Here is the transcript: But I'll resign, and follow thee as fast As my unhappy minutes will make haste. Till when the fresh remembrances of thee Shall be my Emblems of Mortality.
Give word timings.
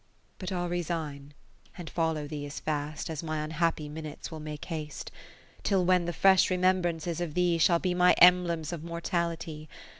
But 0.39 0.51
I'll 0.51 0.67
resign, 0.67 1.35
and 1.77 1.87
follow 1.87 2.27
thee 2.27 2.47
as 2.47 2.59
fast 2.59 3.07
As 3.07 3.21
my 3.21 3.37
unhappy 3.43 3.87
minutes 3.87 4.31
will 4.31 4.39
make 4.39 4.65
haste. 4.65 5.11
Till 5.61 5.85
when 5.85 6.05
the 6.05 6.11
fresh 6.11 6.49
remembrances 6.49 7.21
of 7.21 7.35
thee 7.35 7.59
Shall 7.59 7.77
be 7.77 7.93
my 7.93 8.13
Emblems 8.17 8.73
of 8.73 8.83
Mortality. 8.83 9.69